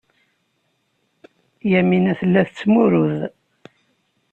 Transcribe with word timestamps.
Yamina 1.71 2.13
tella 2.19 2.41
tettmurud. 2.47 3.19